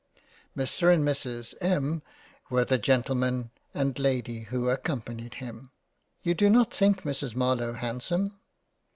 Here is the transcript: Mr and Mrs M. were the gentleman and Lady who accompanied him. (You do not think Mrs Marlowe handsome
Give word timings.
Mr 0.57 0.91
and 0.91 1.03
Mrs 1.07 1.53
M. 1.61 2.01
were 2.49 2.65
the 2.65 2.79
gentleman 2.79 3.51
and 3.71 3.99
Lady 3.99 4.39
who 4.45 4.67
accompanied 4.67 5.35
him. 5.35 5.69
(You 6.23 6.33
do 6.33 6.49
not 6.49 6.73
think 6.73 7.03
Mrs 7.03 7.35
Marlowe 7.35 7.73
handsome 7.73 8.39